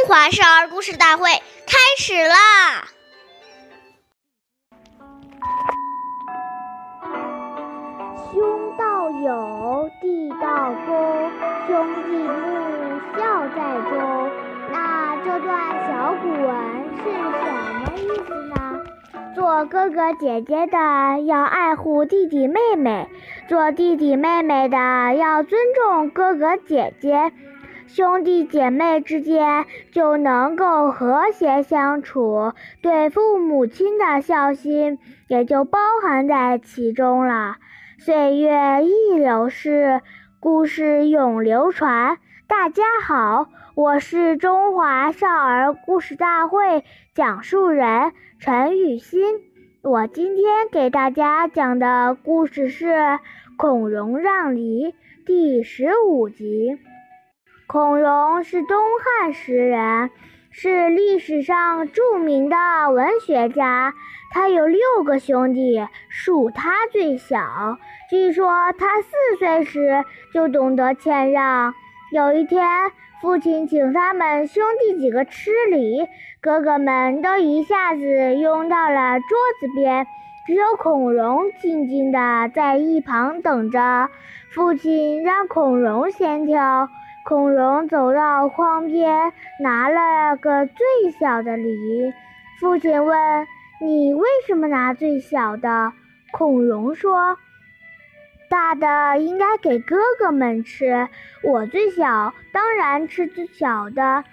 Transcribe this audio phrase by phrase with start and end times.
[0.00, 1.28] 中华少儿故事大会
[1.66, 2.86] 开始啦！
[8.32, 11.30] 兄道友，弟道恭，
[11.66, 13.60] 兄弟睦，孝在
[13.90, 14.30] 中。
[14.72, 16.48] 那这段小古文
[16.96, 18.80] 是什么意思呢？
[19.34, 23.06] 做哥哥姐姐的要爱护弟弟妹妹，
[23.50, 24.78] 做弟弟妹妹的
[25.14, 27.30] 要尊重哥哥姐姐。
[27.92, 37.56] 兄弟姐妹之间就能够和谐相处，对父母亲的孝心也就包含在其中了。
[37.98, 40.02] 岁月易流逝，
[40.38, 42.18] 故事永流传。
[42.46, 49.20] 大家好，我是中华少儿故事大会讲述人陈雨欣。
[49.82, 52.86] 我今天给大家讲的故事是
[53.56, 54.92] 《孔融让梨》
[55.26, 56.78] 第十五集。
[57.72, 60.10] 孔融是东汉时人，
[60.50, 62.56] 是历史上著名的
[62.90, 63.94] 文学家。
[64.32, 67.38] 他有六个兄弟，属他最小。
[68.10, 70.04] 据说他四岁时
[70.34, 71.72] 就懂得谦让。
[72.12, 72.66] 有一天，
[73.22, 76.08] 父亲请他们兄弟几个吃梨，
[76.40, 79.28] 哥哥们都一下子拥到了桌
[79.60, 80.08] 子边，
[80.44, 84.10] 只有孔融静静地在一旁等着。
[84.52, 86.88] 父亲让孔融先挑。
[87.24, 92.12] 孔融走到筐边，拿了个最小的梨。
[92.58, 93.46] 父亲问
[93.80, 95.92] ：“你为什么拿最小的？”
[96.32, 97.36] 孔融说
[98.48, 101.08] ：“大的应该给哥哥们吃，
[101.44, 104.24] 我最小，当然吃最小的。”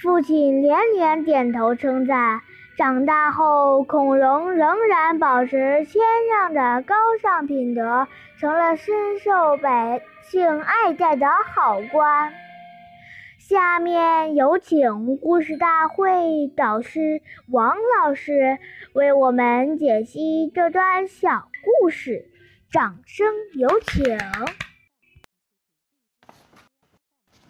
[0.00, 2.40] 父亲连连点头称赞。
[2.76, 8.06] 长大后，孔融仍然保持谦让的高尚品德，
[8.38, 12.34] 成了深受百姓爱戴的好官。
[13.38, 18.58] 下面有请故事大会导师王老师
[18.92, 21.48] 为我们解析这段小
[21.80, 22.26] 故事，
[22.70, 24.18] 掌声有请。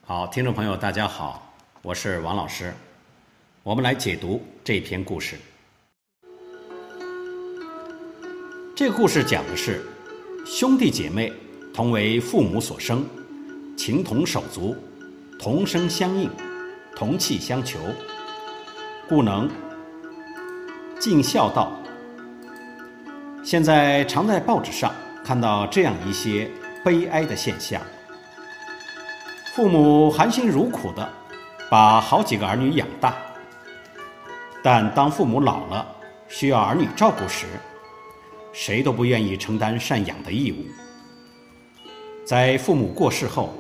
[0.05, 2.73] 好，听众朋友，大家好，我是王老师。
[3.67, 5.35] 我们来解读这篇故事。
[8.77, 9.85] 这个故事讲的是
[10.47, 11.33] 兄弟姐妹
[11.75, 13.05] 同为父母所生，
[13.77, 14.77] 情同手足，
[15.37, 16.31] 同声相应，
[16.95, 17.81] 同气相求，
[19.09, 19.51] 故能
[21.01, 21.73] 尽孝道。
[23.43, 24.95] 现在常在报纸上
[25.25, 26.49] 看到这样一些
[26.85, 27.83] 悲哀的现象：
[29.57, 31.13] 父母含辛茹苦的
[31.69, 33.26] 把好几个儿女养大。
[34.67, 35.87] 但当父母老了，
[36.27, 37.47] 需要儿女照顾时，
[38.53, 40.57] 谁都不愿意承担赡养的义务。
[42.25, 43.55] 在父母过世后，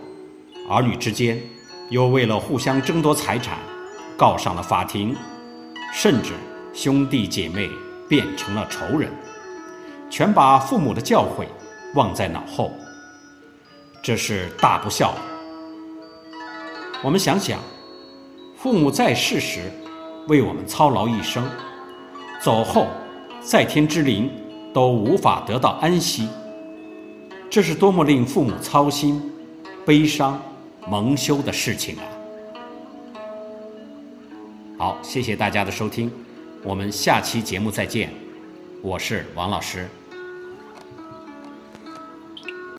[0.69, 1.41] 儿女之间
[1.91, 3.57] 又为了互相争夺财产，
[4.17, 5.15] 告上了法庭，
[5.95, 6.33] 甚至
[6.75, 7.71] 兄弟姐妹
[8.09, 9.09] 变成了仇人，
[10.11, 11.47] 全把父母的教诲
[11.95, 12.73] 忘在脑后，
[14.03, 15.15] 这是大不孝。
[17.01, 17.61] 我们想想，
[18.57, 19.71] 父母在世时。
[20.27, 21.49] 为我们操劳一生，
[22.43, 22.89] 走后，
[23.41, 24.31] 在天之灵
[24.75, 26.29] 都无法得到安息，
[27.49, 29.23] 这是多么令父母操心、
[29.85, 30.41] 悲伤、
[30.89, 32.03] 蒙羞的事情啊！
[34.79, 36.11] 好，谢谢大家的收听，
[36.63, 38.13] 我们下期节目再见，
[38.83, 39.89] 我是王老师。